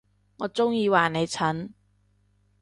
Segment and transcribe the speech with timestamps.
[0.37, 1.75] 我中意話你蠢